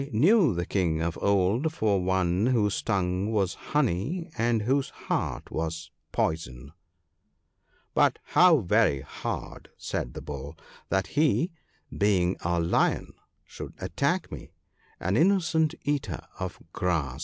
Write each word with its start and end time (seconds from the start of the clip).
* 0.01 0.01
Bull,' 0.01 0.05
said 0.07 0.13
Damanaka, 0.13 0.15
* 0.15 0.15
I 0.15 0.17
knew 0.19 0.53
the 0.55 0.65
King 0.65 1.01
of 1.03 1.17
old 1.21 1.73
for 1.73 2.01
one 2.01 2.47
whose 2.47 2.81
tongue 2.81 3.31
was 3.31 3.53
honey 3.53 4.27
and 4.35 4.63
whose 4.63 4.89
heart 4.89 5.51
was 5.51 5.91
poison.'' 6.11 6.71
But 7.93 8.17
how 8.23 8.61
very 8.61 9.01
hard!' 9.01 9.69
said 9.77 10.15
the 10.15 10.21
Bull,' 10.23 10.57
that 10.89 11.05
he, 11.05 11.51
being 11.95 12.35
a 12.41 12.59
lion, 12.59 13.13
should 13.45 13.75
attack 13.77 14.31
me, 14.31 14.53
an 14.99 15.15
innocent 15.15 15.75
eater 15.83 16.25
of 16.39 16.57
grass 16.73 17.19